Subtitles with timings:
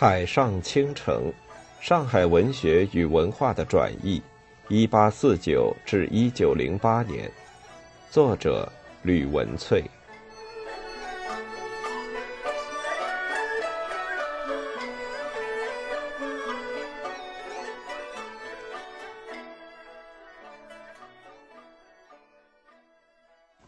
[0.00, 1.32] 海上倾城：
[1.80, 4.22] 上海文学与文化的转译
[4.70, 7.28] （一八四九至一九零八年），
[8.08, 8.70] 作者
[9.02, 9.82] 吕文翠。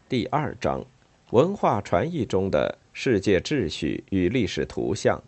[0.07, 0.81] 第二章：
[1.31, 5.21] 文化传译中的世界秩序与历史图像。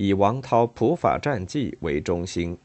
[0.00, 2.56] 以王韬《普法战记》为中心。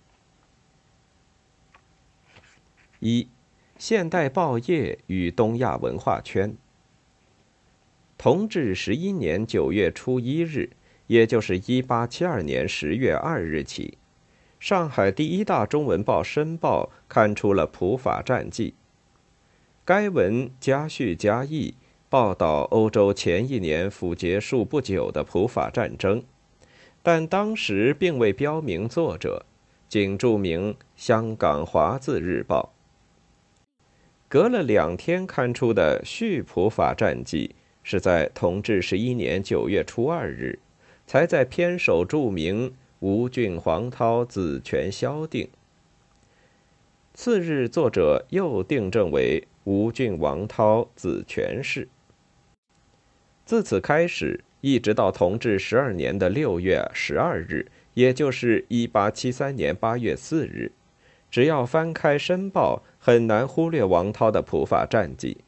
[3.00, 3.28] 一、
[3.76, 6.56] 现代报业与东亚文化圈。
[8.20, 10.70] 同治十一年九月初一日，
[11.08, 13.98] 也就是一八七二年十月二日起，
[14.60, 18.72] 上海第一大中文报《申报》刊出了《普法战记》。
[19.84, 21.74] 该文加叙加议，
[22.10, 26.24] 报道欧洲前一年甫结束不久的普法战争。
[27.06, 29.46] 但当时并未标明作者，
[29.90, 32.74] 仅注明《香港华字日报》。
[34.30, 40.58] 隔了两天刊出的《续普法战记》是在同治十一年九月初二日，
[41.06, 45.50] 才在篇首注明吴郡黄涛子权萧定。
[47.14, 51.90] 次日，作者又订正为吴郡王涛子权氏。
[53.46, 54.46] 自此开始。
[54.64, 60.72] 一直到同治十二年的六月十二日，也就是一八七三年八月四日，
[61.30, 65.40] 只要翻开《申报》，很难忽略王涛的《普法战绩》。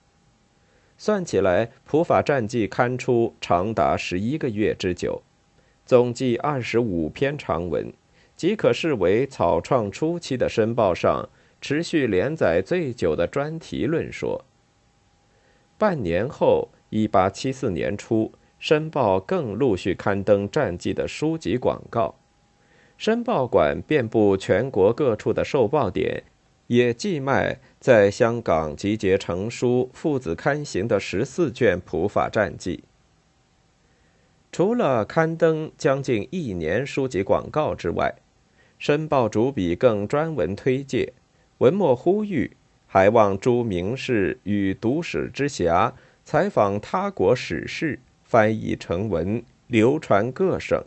[0.97, 5.21] 算起来，《普法战绩》刊出长达十一个月之久，
[5.85, 7.93] 总计二十五篇长文，
[8.35, 11.29] 即可视为草创初期的《申报》上
[11.61, 14.43] 持续连载最久的专题论说。
[15.77, 18.33] 半年后，一八七四年初。
[18.67, 22.15] 申报更陆续刊登战记的书籍广告，
[22.97, 26.23] 申报馆遍布全国各处的售报点，
[26.65, 32.83] 也寄卖在香港集结成书、父子刊行的十四卷普法战记。
[34.51, 38.15] 除了刊登将近一年书籍广告之外，
[38.79, 41.13] 申报主笔更专文推介，
[41.59, 45.93] 文末呼吁，还望诸名士与读史之侠，
[46.23, 47.99] 采访他国史事。
[48.25, 50.83] 翻译成文，流传各省。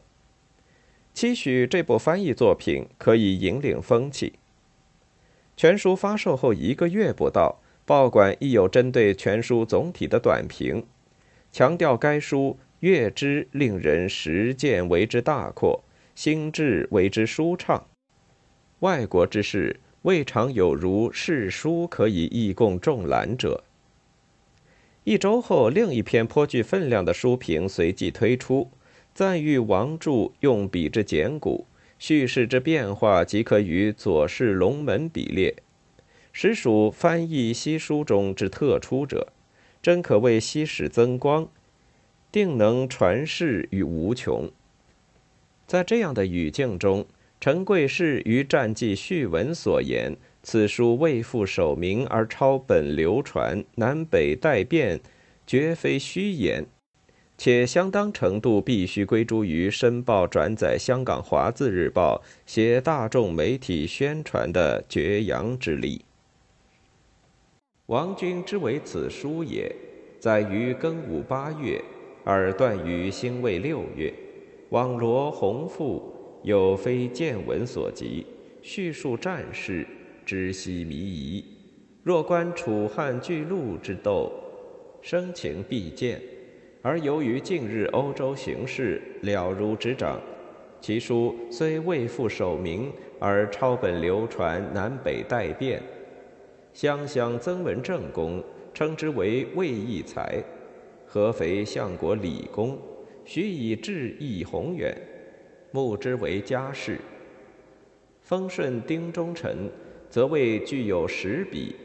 [1.14, 4.34] 期许这部翻译作品可以引领风气。
[5.56, 10.84] 全书发售后一个月不到，报馆亦有针对全书总体的短评，
[11.50, 15.82] 强调该书阅之令人实践为之大阔，
[16.14, 17.86] 心智为之舒畅。
[18.80, 23.64] 外国之事未尝有如是书可以译供众览者。
[25.08, 28.70] 一周后，另一篇颇具分量的书评随即推出，
[29.14, 31.66] 赞誉王著用笔之简古，
[31.98, 35.56] 叙事之变化即可与《左氏龙门》比列，
[36.30, 39.32] 实属翻译西书中之特出者，
[39.80, 41.48] 真可谓西史增光，
[42.30, 44.50] 定能传世于无穷。
[45.66, 47.06] 在这样的语境中，
[47.40, 50.18] 陈贵士于战记序文所言。
[50.50, 54.98] 此书未复首名而抄本流传，南北代变，
[55.46, 56.64] 绝非虚言，
[57.36, 66.02] 且相当程度必须归诸于《申报》转载香港华字日报，写大众媒体宣传的绝阳之力。
[67.88, 69.70] 王君之为此书也，
[70.18, 71.78] 在于庚午八月，
[72.24, 74.10] 而断于辛未六月。
[74.70, 76.10] 网罗宏富，
[76.42, 78.24] 有非见闻所及，
[78.62, 79.86] 叙述战事。
[80.28, 81.42] 知悉迷疑，
[82.02, 84.30] 若观楚汉巨鹿之斗，
[85.00, 86.20] 生情必见。
[86.82, 90.20] 而由于近日欧洲形势了如指掌，
[90.82, 95.80] 其书虽未复首名，而抄本流传，南北代变。
[96.74, 98.44] 湘乡曾文正公
[98.74, 100.44] 称之为魏义才，
[101.06, 102.78] 合肥相国李公
[103.24, 104.94] 许以志义宏远，
[105.72, 106.98] 目之为家事。
[108.20, 109.70] 丰顺丁忠臣。
[110.10, 111.76] 则谓具有实笔，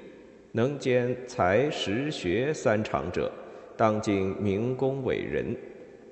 [0.52, 3.32] 能兼才实学三长者，
[3.76, 5.56] 当今明公伟人，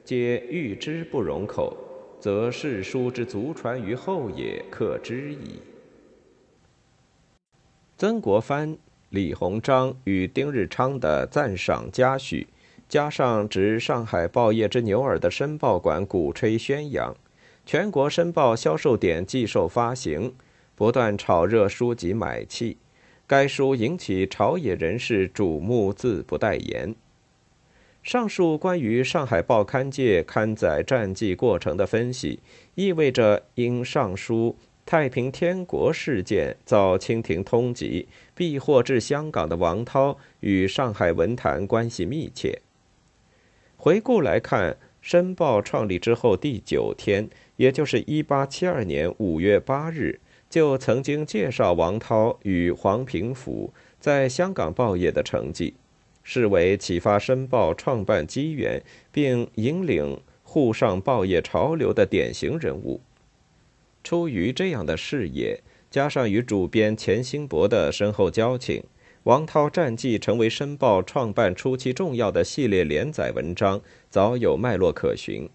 [0.03, 1.75] 皆欲之不容口，
[2.19, 5.61] 则世书之足传于后也，可知矣。
[7.97, 8.77] 曾国藩、
[9.09, 12.47] 李鸿章与丁日昌的赞赏嘉许，
[12.89, 17.15] 加上执上海报业之牛耳的申报馆鼓吹宣扬，
[17.65, 20.33] 全国申报销售点寄售发行。
[20.81, 22.75] 不断炒热书籍买气，
[23.27, 26.95] 该书引起朝野人士瞩目，自不待言。
[28.01, 32.39] 上述关于上海报刊界刊载战绩过程的分析，
[32.73, 42.59] 意味着因上书太平天国事件遭清廷通缉，避祸至香港的王涛与上海文坛关系密切。
[43.77, 50.19] 回顾来看，《申报》创立之后第九天，也就是1872年5月8日，
[50.51, 55.73] 就曾经介绍王涛与黄平甫在香港报业的成绩，
[56.23, 58.83] 视为启发《申报》创办机缘，
[59.13, 62.99] 并引领沪上报业潮流的典型人物。
[64.03, 68.83] 出于这样的视野，加上与主编钱兴伯的深厚交情，
[69.23, 75.49] 王涛战绩成为《申报》创办初期重要的系列连载文章，早有脉络可循。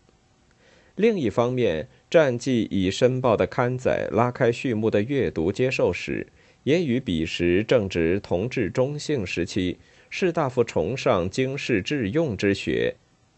[0.96, 6.26] 另一方面，战绩已《申报》的刊载拉开序幕的阅读接受史，
[6.64, 9.76] 也与彼时正值同治中兴时期，
[10.08, 12.94] 士大夫崇尚经世致用之学，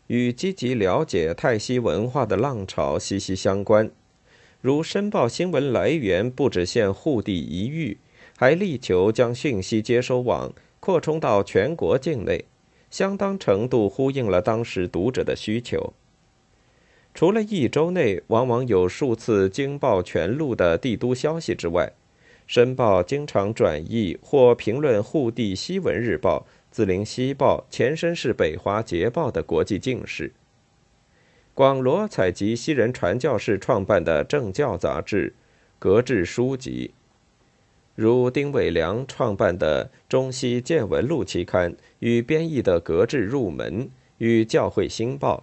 [0.06, 3.90] 与积极了解泰西文化的浪潮息息相关。
[4.61, 7.99] 如申报新闻来源不只限沪地一域，
[8.37, 12.44] 还力求将讯息接收网扩充到全国境内，
[12.88, 15.93] 相当程度呼应了当时读者的需求。
[17.18, 21.92] 除了一周内往往有数次惊爆全路的帝都消息之外，
[22.46, 30.32] 申报经常转译或评论沪地西文日报、紫菱西报、前身是北华捷报的国际进事。
[31.54, 35.34] 广罗采集西人传教士创办的政教杂志、
[35.80, 36.92] 格致书籍，
[37.96, 43.86] 如丁伟良创办的《中西见闻录》期刊与编译的《格致入门》
[44.18, 45.38] 与《教会新报》，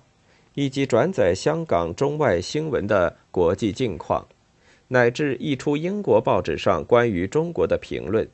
[0.56, 4.28] 以及转载香港中外新闻的国际境况，
[4.90, 8.28] 乃至译出英国报纸上关于中国的评论，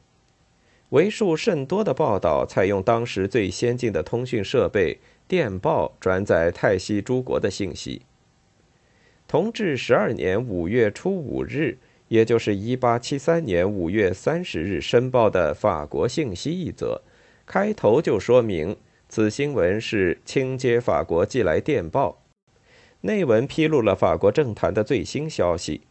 [0.89, 4.97] 为数甚多的报道采用当时最先进的通讯设备。
[5.27, 8.01] 电报转载泰西诸国的信息。
[9.29, 11.77] 同治十二年五月初五日，
[12.09, 17.01] 也就是一八七三年五月三十日申报的法国信息一则，
[17.45, 18.75] 开头就说明
[19.11, 22.21] 此新闻是清接法国寄来电报。
[23.01, 25.81] 内文披露了法国政坛的最新消息：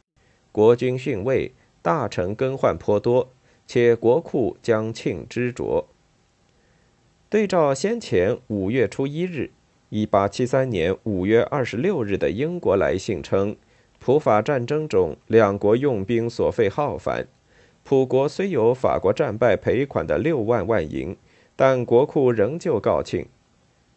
[0.50, 1.52] 国君逊位，
[1.82, 3.28] 大臣更换颇多，
[3.66, 5.86] 且国库将罄之浊。
[7.28, 9.50] 对照先前五月初一日，
[9.90, 13.54] 一八七三年五月二十六日的英国来信称，
[13.98, 17.26] 普法战争中两国用兵所费浩繁，
[17.82, 21.14] 普国虽有法国战败赔款的六万万银，
[21.62, 23.26] 但国库仍旧告罄，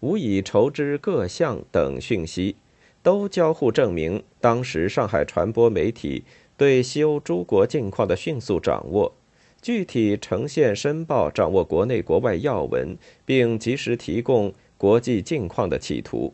[0.01, 2.57] 无以筹之各项等讯息，
[3.01, 6.25] 都交互证明当时上海传播媒体
[6.57, 9.13] 对西欧诸国境况的迅速掌握。
[9.61, 16.33] 具体呈现申报掌握国内国外要闻，并及时提供国际境况的企图。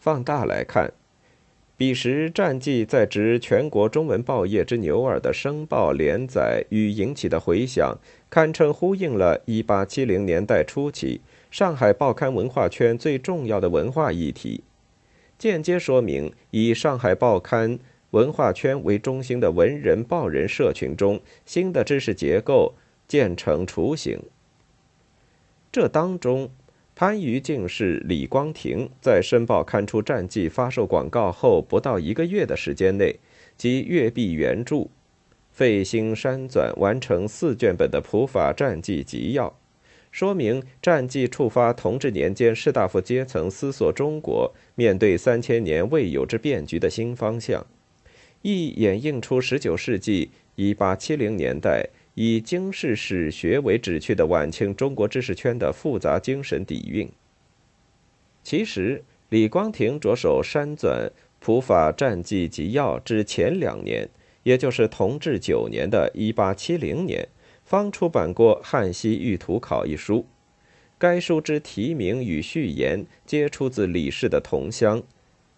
[0.00, 0.92] 放大来看，
[1.76, 7.96] 彼时战绩在职全国中文报业之牛耳的申报连载与引起的回响，
[8.30, 14.62] 堪称呼应了1870年代初期上海报刊文化圈最重要的文化议题，
[15.36, 17.78] 间接说明以上海报刊。
[18.10, 22.74] 文化圈为中心的文人报人社群中，新的知识结构
[23.06, 24.20] 渐成雏形。
[25.70, 26.50] 这当中，
[26.96, 33.20] 番禺进士李光庭在《申报》刊出战绩发售广告后不到一个月的时间内，
[33.56, 34.88] 即阅毕原著，
[35.50, 39.58] 费心删纂完成四卷本的普法战绩集要，
[40.10, 47.66] 说明战绩触发同治年间士大夫阶层思索中国面对三千年未有之变局的新方向。
[48.42, 57.06] 亦演映出十九世纪一八七零年代以经世史学为旨趣的晚清中国知识圈的复杂精神底蕴。
[58.42, 64.08] 其实，李光庭着手删纂《普法战记集要》之前两年，
[64.42, 67.28] 也就是同治九年的一八七零年，
[67.64, 70.26] 方出版过《汉西域图考》一书。
[70.98, 75.02] 该书之题名与序言皆出自李氏的同乡。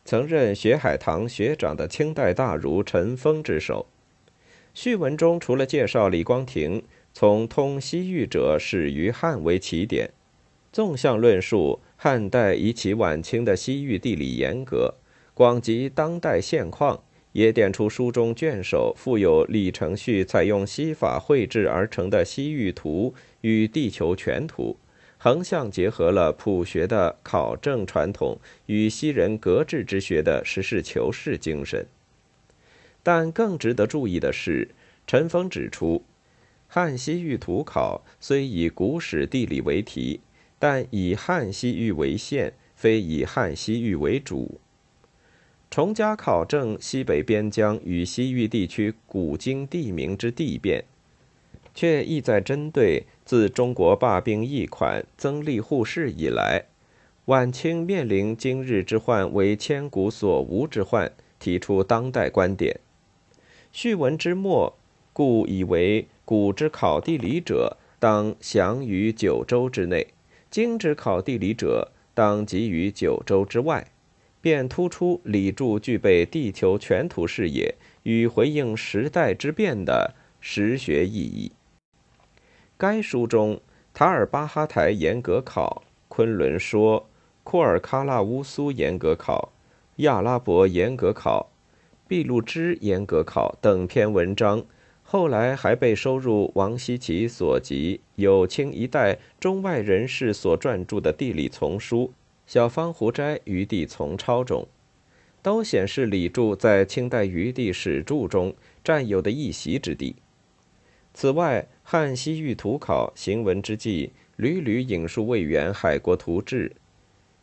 [0.05, 3.87] 曾任学海堂学长的清代大儒陈峰之手。
[4.75, 10.11] 序文中除了介绍李光庭从通西域者始于汉为起点，
[10.73, 14.95] 纵向论述汉代以及晚清的西域地理严格，
[15.35, 24.77] 广及当代现况，也点出书中卷首附有李承旭采用西法绘制而成的西域图与地球全图。
[25.19, 31.87] 横向结合了朴学的考证传统与西人格致之学的实事求是精神。
[33.05, 34.69] 但更值得注意的是，
[35.07, 35.99] 陈峰指出，
[36.67, 40.21] 《汉西域图考》虽以古史地理为题，
[40.59, 44.61] 但以汉西域为线，非以汉西域为主。
[45.73, 50.85] 崇家考证西北边疆与西域地区古今地名之地变，
[51.75, 56.67] 却意在针对自中国罢兵役款、增利户市以来，
[57.25, 62.79] 晚清面临今日之患为千古所无之患，提出当代观点。
[63.73, 64.77] 序文之末，
[65.15, 70.09] 故以为古之考地理者，当详于九州之内；
[70.51, 73.87] 今之考地理者，当集于九州之外，
[74.43, 81.53] 便突出李柱具备地球全图视野与回应时代之变的实学意义。
[82.77, 83.61] 该书中，
[83.95, 87.09] 塔尔巴哈台严格考、昆仑说、
[87.45, 89.53] 库尔喀拉乌苏严格考、
[89.97, 91.49] 亚拉伯严格考。
[92.09, 94.65] 毕禄之严格考等篇文章，
[95.03, 102.07] 后来还被收入王希奇所集有清一代中外人士所撰著的地理丛书
[102.47, 104.67] 《小方湖斋余地丛抄》中，
[105.43, 110.17] 都显示李柱在清代余地史著中占有的一席之地。
[111.15, 116.69] 此外，《汉西域图考》行文之际，屡屡引述魏源《海国图志》，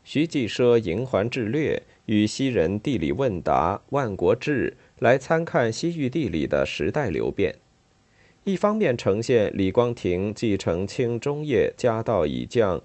[0.04, 1.82] 徐继奢《营环志略》。
[2.10, 7.54] 与西人地理问答《万国志》来参看西域地理的时代流变，
[8.46, 12.82] 一方面呈现李光庭继承清中叶家道已降，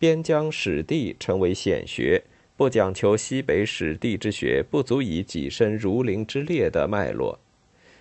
[0.00, 2.24] 边疆史地成为显学，
[2.56, 7.38] 不讲求西北史地之学不足以跻身儒林之列的脉络；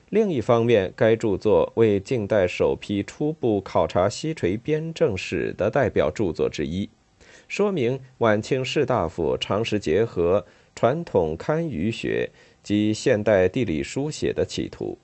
[0.10, 6.90] 另一方面，该著作为近代首批初步考察西陲边政史的代表著作之一，
[7.50, 10.46] 说明晚清士大夫常时结合。
[10.76, 12.30] 传统堪舆学
[12.64, 14.98] 及现代地理书写的企图。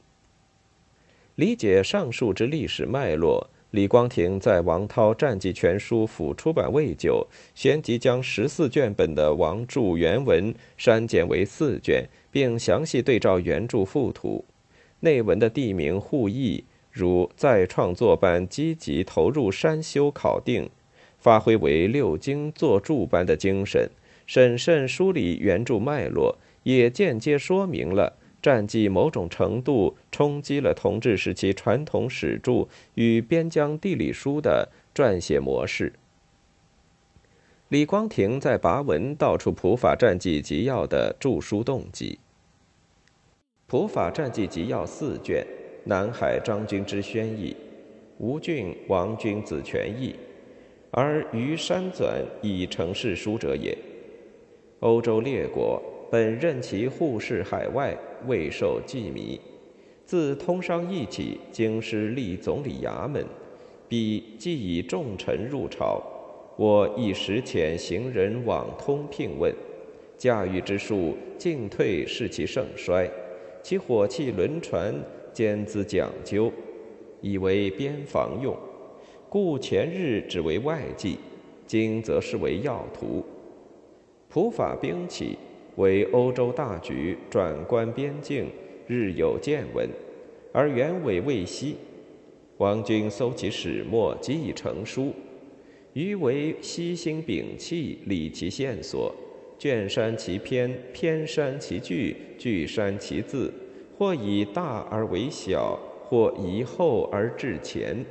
[1.35, 14.45] 理解上述之历史脉络，李光庭在王涛战记全书甫出版未久，旋即将十四卷本的王著原文删减为四卷，并详细对照原著附图。
[15.01, 20.69] 内文的地名互译，如再创作般积极投入删修考定，
[21.17, 23.91] 发挥为六经作注般的精神。
[24.25, 28.13] 审慎梳理原著脉络，也间接说明了
[28.45, 35.91] 战记某种程度冲击了同治时期传统史著与边疆地理书的撰写模式。
[37.69, 42.19] 李光庭在跋文道出普法战记集要的著书动机。
[43.65, 45.43] 普法战记集要四卷，
[45.85, 47.57] 南海张君之宣义，
[48.19, 50.15] 吴郡王君子权义，
[50.91, 53.75] 而余山纂以成世书者也。
[54.81, 57.97] 欧洲列国本任其护视海外，
[58.27, 59.39] 未受羁縻。
[60.05, 63.25] 自通商议起，京师立总理衙门，
[63.87, 66.01] 彼既以重臣入朝，
[66.57, 69.53] 我一时遣行人往通聘问，
[70.17, 73.09] 驾驭之术进退视其盛衰，
[73.63, 74.93] 其火器轮船
[75.33, 76.51] 兼资讲究，
[77.21, 78.55] 以为边防用，
[79.27, 81.17] 故前日只为外计，
[81.65, 83.25] 今则视为要图。
[84.29, 85.37] 普法兵器
[85.75, 88.47] 为欧洲大局，转观边境，
[88.87, 89.89] 日有见闻，
[90.51, 91.75] 而原委未悉。
[92.57, 95.13] 王君搜其始末，即已成书。
[95.93, 99.13] 余为悉心摒弃，理其线索，
[99.57, 103.53] 卷删其篇，篇删其句，句删其字，
[103.97, 108.05] 或以大而为小，或以后而至前，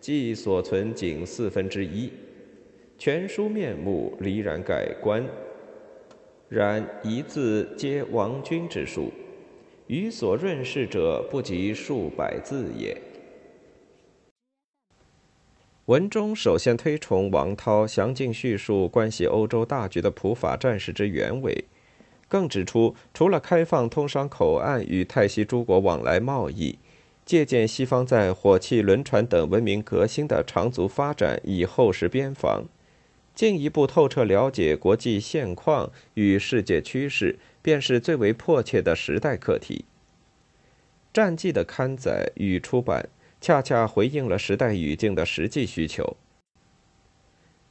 [0.00, 2.10] 即所存仅四分之一。
[2.98, 5.24] 全书面目离然改观。
[6.54, 9.12] 然一字皆王君之书，
[9.88, 12.96] 余所润饰者不及数百字也。
[15.86, 21.64] 文中首先推崇王涛详尽叙述关系欧洲大局的普法战士之原委，
[22.28, 26.78] 更指出，除了开放通商口岸与泰西诸国往来贸易，
[27.26, 32.64] 借鉴西方在火器、轮船等文明革新的长足发展以厚实边防。
[33.34, 39.84] 进一步透彻了解国际现况与世界趋势，便是最为迫切的时代课题。
[41.12, 43.08] 战记的刊载与出版，
[43.40, 46.16] 恰恰回应了时代语境的实际需求。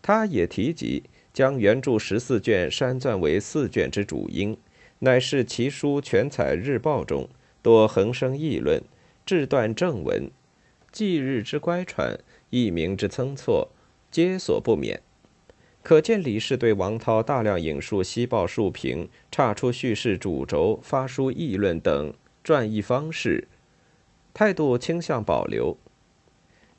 [0.01, 1.03] 他也提及
[1.33, 4.57] 将原著十四卷删纂为四卷之主因，
[4.99, 7.29] 乃是其书全彩日报中
[7.61, 8.81] 多横生议论，
[9.25, 10.29] 志断正文，
[10.91, 12.17] 纪日之乖舛，
[12.49, 13.69] 译名之参错，
[14.11, 15.01] 皆所不免。
[15.83, 23.49] 可见李氏对王涛大量引述西报述评、岔出叙事主轴、发书议论等撰译方式，
[24.33, 25.77] 态度倾向保留。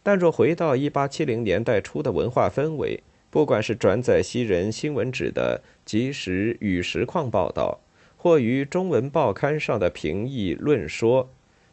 [0.03, 7.81] 但若回到一八七零年代初的文化氛围，不管是转载西人新闻纸的即时与实况报道，
[8.17, 11.31] 或于中文报刊上的评议论说，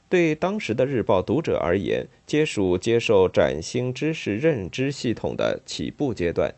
[0.10, 6.54] 对当时的日报读者而言，皆属接受崭新知识认知系统的起步阶段。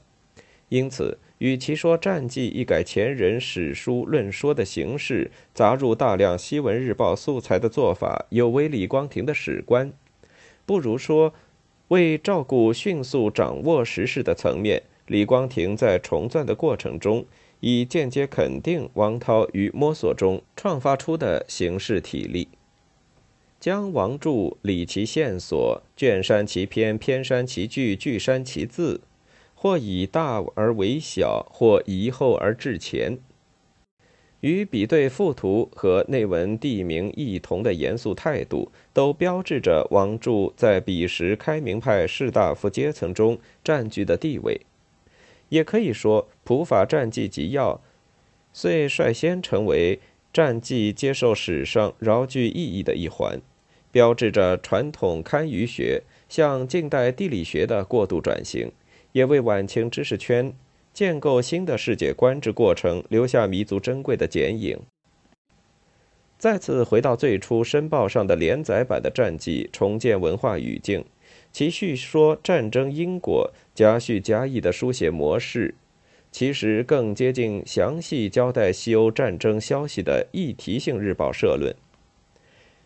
[0.73, 9.93] 因此，与其说战记一改前人史书论说的形式，杂入大量西文日报素材的做法有违李光庭的史观，
[10.65, 11.31] 不如说，
[11.89, 14.81] 为照顾迅速掌握时事的层面。
[15.05, 17.23] 李光庭在重撰的过程中，
[17.59, 22.47] 以间接肯定王涛于摸索中创发出的形式体例，
[23.59, 29.01] 将王著理其线索，卷删其篇，篇删其句，句删其字，
[29.63, 33.17] 或以大而为小，或移后而至前，
[34.41, 44.59] 与比对附图和内文地名异同的严肃态度，都标志着王著在彼时开明派士大夫阶层中占据的地位。
[45.47, 47.75] 也可以说，《普法战记集要》
[48.51, 50.01] 遂率先成为
[50.33, 53.39] 战记接受史上饶具意义的一环，
[53.93, 58.69] 标志着传统堪舆学向近代地理学的过度转型，
[59.13, 60.53] 也为晚清知识圈
[60.93, 64.77] 建构新的世界观之过程留下弥足珍贵的剪影。
[66.37, 71.05] 再次回到最初《申报》上的连载版的战记，重建文化语境。
[71.53, 75.75] 其叙说战争因果、加叙加议的书写模式，
[76.31, 81.73] 其实更接近详细交代西欧战争消息的议题性日报社论。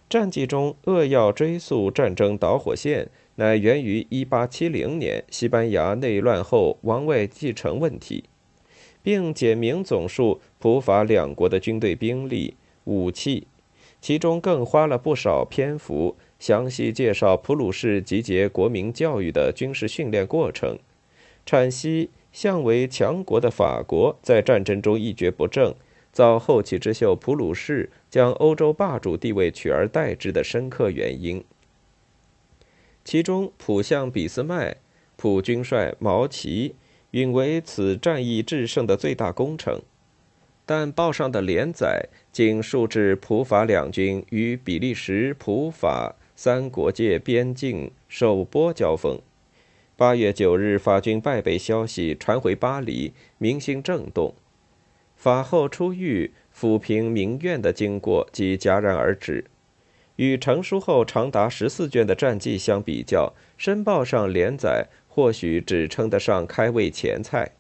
[0.10, 8.24] 战记中扼要追溯战争导火线，乃源于1870年西班牙内乱后王位继承问题，
[9.04, 13.46] 并简明总述普法两国的军队兵力、武器，
[14.02, 16.16] 其中更花了不少篇幅。
[16.40, 20.78] 详细介绍普鲁士集结国民教育的军事训练过程，
[21.46, 25.76] 阐析向为强国的法国在战争中一蹶不振，
[26.12, 31.44] 遭后起之秀普鲁士将欧洲霸主地位取而代之的深刻原因。
[33.10, 34.76] 其中，普相俾斯麦、
[35.16, 36.76] 普军帅毛奇
[37.12, 39.82] 允为此战役制胜的最大功臣，
[40.66, 46.18] 但报上的连载仅述至普法两军与比利时普法。
[46.36, 49.18] 三国界边境首波交锋，
[49.96, 54.36] 八月九日法军败北消息传回巴黎，民心震动。
[55.16, 59.46] 法后出狱抚平民怨的经过即戛然而止。
[60.18, 67.52] 与成书后长达十四卷的战记相比较，《申报》上连载或许只称得上开胃前菜。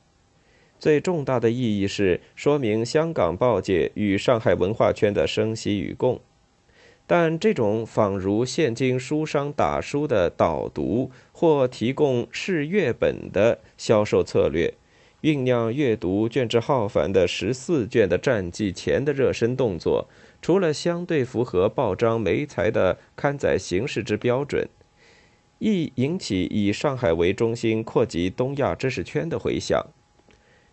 [0.79, 6.19] 最重大的意义是说明香港报界与上海文化圈的生息与共。
[7.07, 14.73] 但这种仿如现今书商打书的导读或提供试阅本的销售策略，
[15.21, 20.09] 酝酿阅读卷帙浩繁的十四卷的战绩前的热身动作，
[20.41, 24.67] 除了相对符合报章媒材的刊载形式之标准，
[25.59, 29.87] 亦引起以上海为中心扩及东亚知识圈的回响，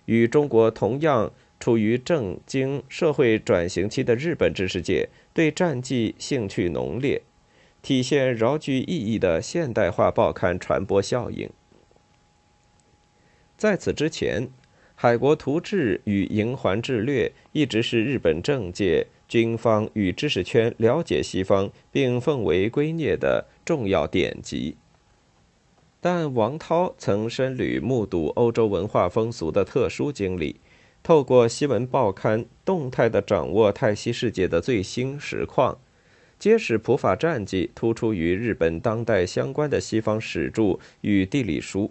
[0.06, 1.32] 与中国同样。
[1.60, 7.22] 处于政经社会转型期的日本知识界对战记兴趣浓烈，
[7.80, 11.48] 体现饶具意义的现代化报刊传播效应。
[13.56, 14.48] 在此之前，
[14.94, 24.76] 《海国图志》与《营环志略》一直是日本政界、军方与知识圈了解西方并奉为圭臬的重要典籍。
[26.00, 30.60] 但王涛曾深履目睹欧洲文化风俗的特殊经历。
[31.02, 35.78] 透过西文报刊动态地掌握泰西世界的最新实况，
[36.38, 41.90] 揭使普法战绩突出于日本当代相关的西方史著与地理书。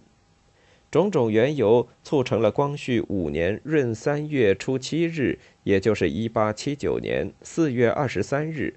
[0.93, 8.75] 种种缘由促成了光绪五年闰三月初七日，也就是一八七九年四月二十三日，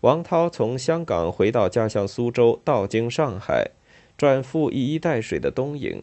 [0.00, 3.72] 王涛从香港回到家乡苏州，到经上海，
[4.16, 5.96] 转赴一衣带水的东瀛。《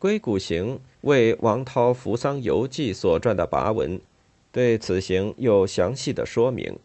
[0.00, 4.00] 硅谷行》为王涛扶桑游记所撰的跋文，
[4.50, 6.76] 对此行有详细的说明。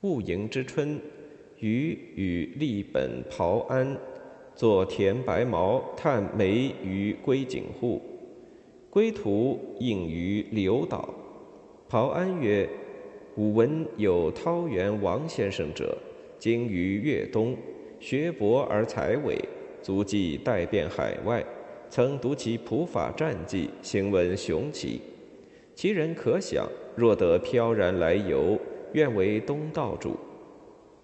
[0.00, 0.98] 戊寅之春，
[1.58, 3.98] 余与立本袍安，
[4.58, 8.02] 作田白毛探梅于归井户，
[8.90, 11.08] 归途应于柳岛。
[11.88, 12.68] 袍安曰
[13.38, 15.96] ：“吾闻有桃园王先生者，
[16.40, 17.56] 今于越东，
[18.00, 19.38] 学博而才伟。”
[19.80, 21.44] 足迹带遍海外，
[21.88, 25.00] 曾读其普法战记，行文雄奇。
[25.76, 28.58] 其人可想，若得飘然来游，
[28.92, 30.16] 愿为东道主。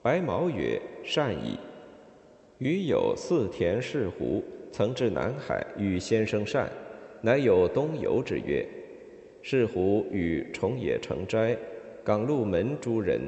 [0.02, 1.56] 白毛曰：“善矣。”
[2.64, 6.66] 余有四田氏湖，曾至南海与先生善，
[7.20, 8.66] 乃有东游之约。
[9.42, 11.54] 是胡与重野成斋、
[12.02, 13.20] 港路门诸人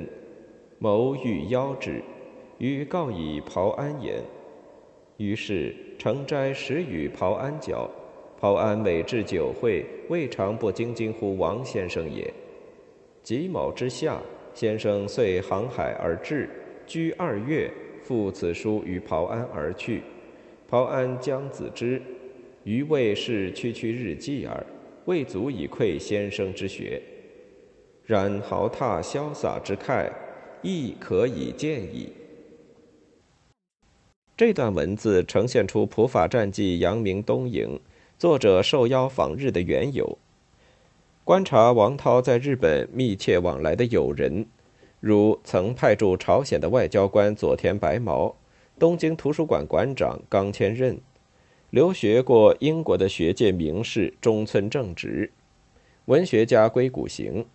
[0.78, 2.00] 谋欲邀之，
[2.56, 4.22] 予告以袍安言。
[5.18, 7.86] 于是成斋始与袍安交。
[8.40, 12.32] 袍安每至酒会，未尝不惊惊呼王先生也。
[13.22, 14.18] 己卯之下，
[14.54, 16.48] 先生遂航海而至，
[16.86, 17.70] 居二月，
[18.06, 20.04] 复此书于袍安而去。
[20.68, 22.00] 袍安将子之，
[22.62, 24.64] 余未是区区日记耳。
[25.06, 27.00] 未足以愧先生之学，
[28.04, 30.10] 然豪踏潇洒之慨，
[30.62, 32.12] 亦可以见矣。
[34.36, 37.78] 这段文字呈现出普法战记扬名东瀛，
[38.18, 40.18] 作者受邀访日的缘由。
[41.22, 44.46] 观察王涛在日本密切往来的友人，
[45.06, 48.34] 如曾派驻朝鲜的外交官佐田白毛、
[48.76, 50.98] 东京图书馆馆长冈千任。
[51.70, 55.30] 留学过英国的学界名士中村正直，
[56.06, 57.46] 文学家龟谷行，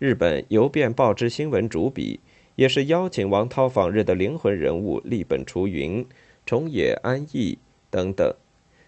[0.00, 2.18] 日本邮便报之新闻主笔，
[2.56, 6.04] 也是邀请王涛访日的灵魂人物立本雏云、
[6.44, 7.58] 重野安义
[7.90, 8.34] 等等，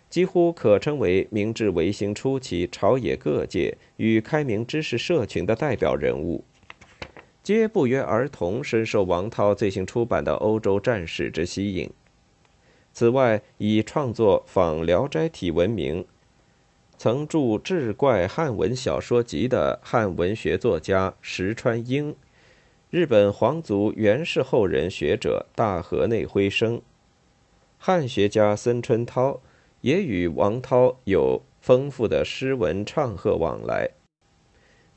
[0.09, 6.43] 几乎可称为明治维新初期朝野各界与开明知识社群的代表人物，
[7.43, 11.91] 皆不约而同深受王涛最新出版的《欧洲战史》之吸引。
[12.93, 16.05] 此外，以创作仿《聊斋》体闻名，
[16.99, 22.15] 曾著《志怪汉文小说集》的汉文学作家石川英，
[22.91, 26.83] 日本皇族源氏后人学者大河内辉生，
[27.79, 29.41] 汉学家森春涛
[29.81, 33.91] 也与王涛有丰富的诗文唱和往来，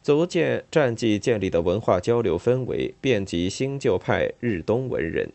[0.03, 5.31] 足见战绩建立的文化交流氛围遍及新旧派日东文人。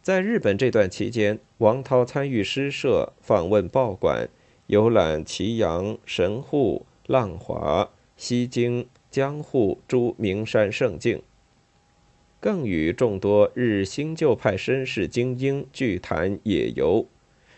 [0.00, 4.30] 在日本这段期间，王涛参与诗社、访问报馆、
[4.68, 11.22] 游览祁阳、神户、浪华、西京、江户诸名山胜境，
[12.40, 17.06] 更与众多日新旧派绅士精英聚谈野游，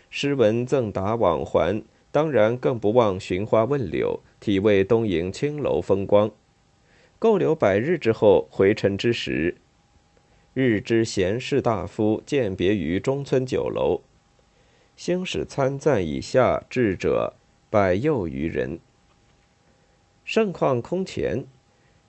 [0.09, 1.81] 诗文赠答往还，
[2.17, 6.31] 当然更不忘寻花问柳，体味东瀛青楼风光。
[7.19, 9.57] 够留百日之后，回程之时。
[10.55, 14.01] 日之贤士大夫饯别于中村酒楼，
[14.95, 17.35] 兴使参赞以下智者
[17.69, 18.79] 百又余人。
[20.25, 21.45] 盛况空前，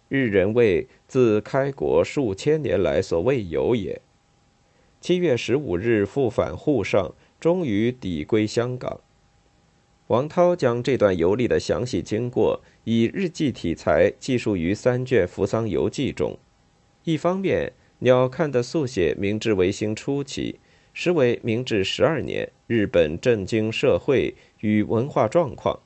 [0.09, 4.01] 日人谓自开国数千年来所未有也。
[5.03, 9.03] 七月十五日复返沪上，终于抵归香港。
[10.09, 16.39] 王涛将这段游历的详细经过以日记体裁记述于三卷《扶桑游记》中，
[17.05, 17.73] 一方面。
[18.01, 20.61] 鸟瞰的速写明治维新初期，
[20.95, 25.81] 实为明治十二年日本震惊社会与文化状况。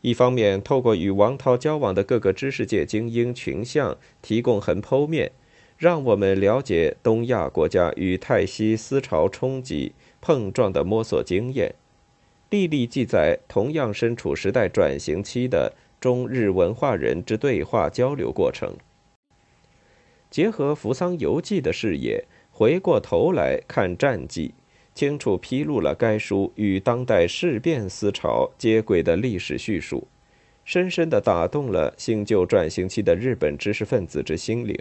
[0.00, 5.32] 一方面，透过与王涛交往的各个知识界精英群像，提供横剖面，
[5.76, 11.74] 让我们了解东亚国家与泰西思潮冲击碰撞的摸索经验，
[12.50, 18.76] 历历记载同样身处时代转型期的中日文化人之对话交流过程。
[20.30, 24.54] 结合《扶桑游记》的视野，回过头来看战记，
[24.94, 30.06] 清楚披露了该书与当代事变思潮接轨的历史叙述，
[30.64, 34.74] 深深地打动了新旧转型期的日本知识分子之心灵。《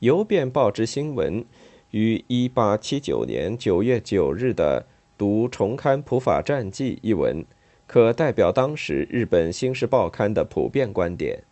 [0.00, 1.44] 邮变报》之新闻
[1.90, 4.86] 于1879年9月9日的
[5.18, 7.44] 《读重刊普法战记》一文，
[7.88, 11.42] 可代表当时日本新式报刊的普遍观点。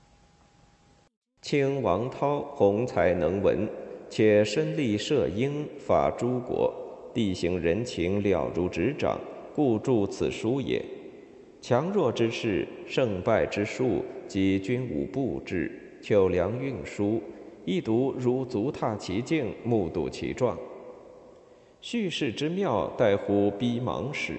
[1.43, 3.69] 清王涛宏才能文，
[4.09, 6.73] 且身历摄英法诸国，
[7.13, 9.19] 地形人情了如指掌，
[9.53, 10.81] 故著此书也。
[11.61, 17.21] 强弱之势、胜败之术及军武布置、秋粮运输，
[17.65, 20.57] 一读如足踏其境，目睹其状。
[21.89, 24.33] 叙事之妙，待乎逼忙史；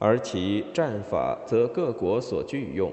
[0.00, 2.92] 而其战法，则各国所具用，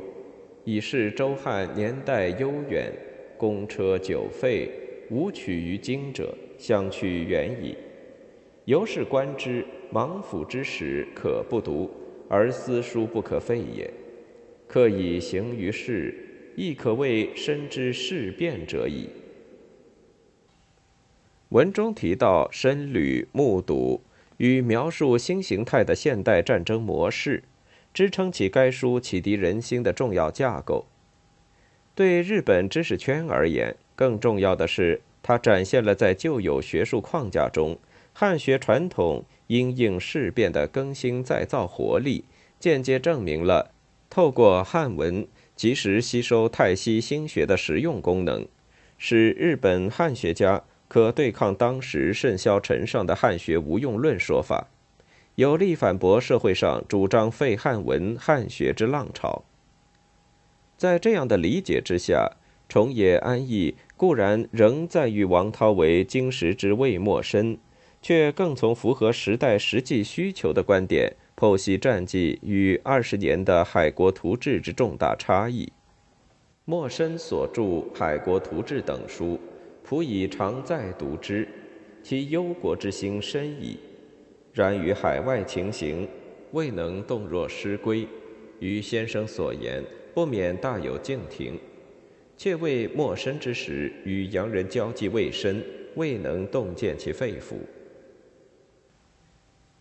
[0.64, 2.94] 以示周汉年代悠远。
[3.36, 4.70] 公车久废，
[5.10, 7.76] 无取于今者，相去远矣。
[8.66, 11.90] 由是观之，莽府之史可不读，
[12.30, 13.90] 而私书不可废也。
[14.68, 16.14] 克以行于世，
[16.56, 19.10] 亦可谓深知事变者矣。
[21.54, 24.02] 文中提到深旅、目睹
[24.38, 27.44] 与描述新形态的现代战争模式，
[27.94, 30.88] 支撑起该书启迪人心的重要架构。
[31.94, 37.78] 对日本知识圈而言，更重要的是，它展现了在旧有学术框架中
[38.14, 42.26] 汉学传统因应事变的更新再造活力，
[42.60, 43.70] 间接证明了
[44.10, 48.48] 透过汉文及时吸收泰西新学的实用功能，
[48.98, 50.64] 使日本汉学家
[50.94, 54.68] 可对抗当时甚嚣尘上的汉学无用论说法，
[55.34, 59.44] 有力反驳社会上主张废汉文汉学之浪潮。
[60.78, 62.34] 在这样的理解之下，
[62.70, 67.58] 重野安义固然仍在与王涛为经时之未陌生。
[68.00, 75.72] 却更从符合时代实际需求的观点剖析战绩与二十年的《海国图志》之重大差异。
[76.66, 77.62] 莫深所著
[77.96, 79.40] 《海国图志》等书，
[79.94, 81.48] 仆以常在读之，
[82.02, 83.78] 其忧国之心深矣。
[84.52, 86.10] 然于海外情形，
[86.52, 88.08] 未能动若失归。
[88.60, 91.60] 于先生所言，不免大有敬亭。
[92.36, 97.58] 却为陌生之时与洋人交际未深，未能洞见其肺腑。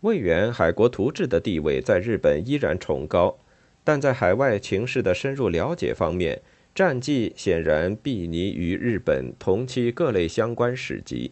[0.01, 3.35] 魏源《海国图志》的地位在日本依然崇高，
[3.83, 6.39] 但在海外情势的深入了解方面，
[6.75, 11.31] 战记显然避泥于日本同期各类相关史籍。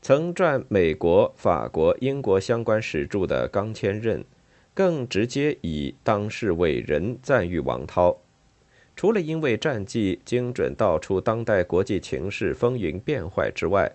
[0.00, 4.24] 曾撰美国、法国、英国相关史著的冈千任，
[4.72, 8.18] 更直接以当世伟人赞誉王涛。
[8.96, 13.92] 除了因为战绩精准道出当代国际情势风云变坏之外，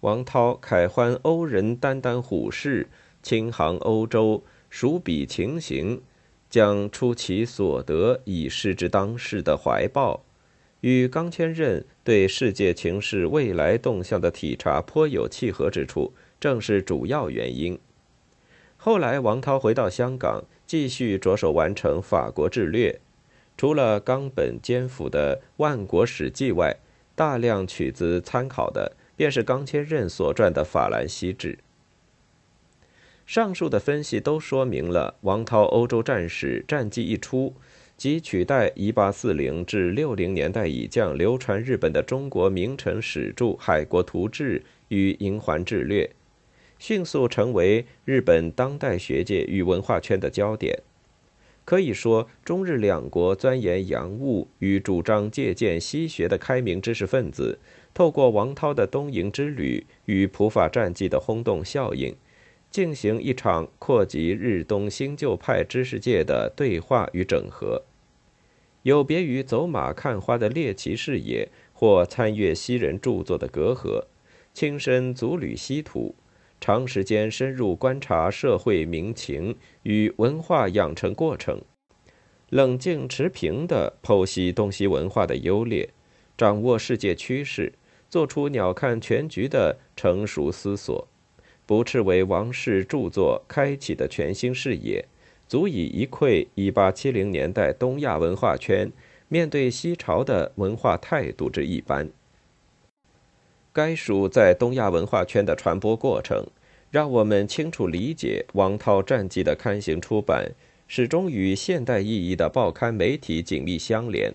[0.00, 2.86] 王涛凯欢欧人眈眈虎视，
[3.22, 6.00] 轻航欧洲，熟比情形，
[6.50, 10.24] 将出其所得以示之当世的怀抱，
[10.80, 17.78] 与冈千仞对世界情势未来动向的体察颇有契合之处，正是主要原因。
[18.76, 23.00] 后来，王涛回到香港，继续着手完成法国志略，
[23.56, 26.76] 除了冈本兼辅的《万国史记》外，
[27.14, 28.92] 大量取自参考的。
[29.18, 31.54] 便是冈千仞所撰的《法兰西志》。
[33.28, 37.54] 上述的分析都说明了王涛欧洲战史战绩一出，
[37.94, 46.06] 即取代1840至60年代以降流传日本的中国名臣史著《海国图志》与《瀛环志略》，
[46.78, 50.80] 迅速成为日本当代学界与文化圈的焦点。
[51.66, 57.58] 可以说，中日两国钻研洋务与主张借鉴西学的开明知识分子。
[57.92, 62.16] 透过王涛的东瀛之旅与普法战记的轰动效应，
[62.70, 67.82] 进行一场扩及日东新旧派知识界的对话与整合。
[68.82, 74.04] 有别于走马看花的猎奇视野或参阅西人著作的隔阂，
[74.54, 76.14] 亲身足履稀土，
[76.60, 81.60] 长时间深入观察社会民情与文化养成过程，
[82.50, 85.90] 冷静持平地剖析东西文化的优劣，
[86.36, 87.72] 掌握世界趋势。
[88.10, 91.06] 做出鸟瞰全局的成熟思索，
[91.68, 95.04] 不斥为王室著作开启的全新视野，
[95.46, 98.90] 足以一窥一八七零年代东亚文化圈
[99.28, 102.08] 面对西潮的文化态度之一般。
[103.70, 106.46] 该书在东亚文化圈的传播过程，
[106.90, 110.52] 让我们清楚理解王涛战记的刊行出版
[110.86, 114.32] 始终与现代意义的报刊媒体紧密相连。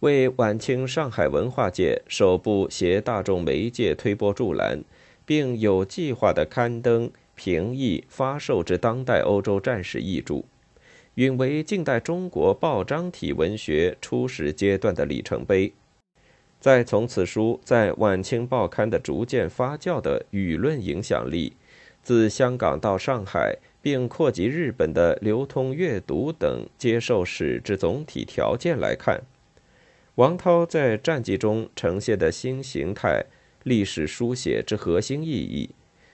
[0.00, 4.82] 为晚清上海文化界首部携大众媒介推波助澜，
[5.26, 10.44] 并有计划的刊登、评议、发售之当代欧洲战史译著，
[11.14, 15.72] 允为近代中国报章体文学初始阶段的里程碑。
[16.60, 21.52] 再从此书在晚清报刊的逐渐发酵的舆论影响力，
[22.02, 29.22] 自香港到上海，并扩及日本的流通阅读等接受史之总体条件来看。
[30.14, 33.24] 王涛在战记中呈现的新形态
[33.64, 35.70] 历史书写之核心意义，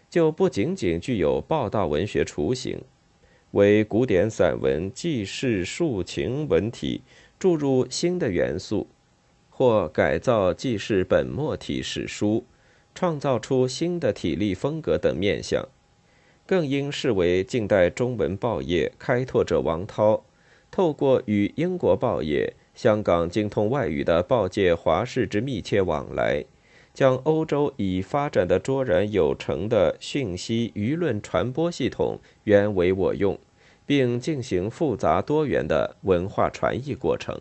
[0.09, 2.81] 就不仅仅具有报道文学雏形，
[3.51, 7.03] 为古典散文记事抒情文体
[7.39, 8.87] 注入新的元素，
[9.51, 12.45] 或改造记事本末体史书，
[12.95, 15.69] 创造出新的体力风格等面相，
[16.47, 20.25] 更应视为近代中文报业开拓者王涛
[20.71, 22.55] 透过与英国报业。
[22.73, 26.43] 香港精通外语的报界华士之密切往来，
[26.93, 33.39] 将欧洲已发展的卓然有成的讯息舆论传播系统原为我用，
[33.87, 37.41] 并进行复杂多元的文化传译过程。